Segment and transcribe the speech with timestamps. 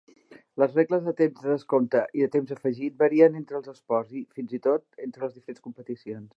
[0.61, 4.59] Les regles de temps de descompte i temps afegit varien entre els esports i, fins
[4.61, 6.29] i tot, entre les diferents competicions.